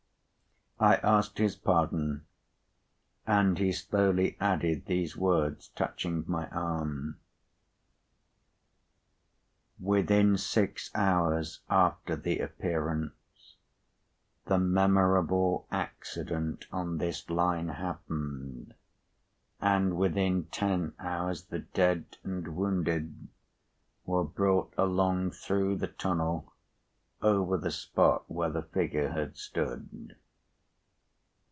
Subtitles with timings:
[0.83, 2.25] I asked his pardon,
[3.27, 7.19] and he slowly added these words, touching my arm:
[9.79, 13.13] "Within six hours after the Appearance,
[14.47, 18.73] the memorable accident on this Line happened,
[19.61, 23.27] and within ten hours the dead and wounded
[24.07, 26.51] were brought along through the tunnel
[27.21, 30.15] over the spot where the figure had stood."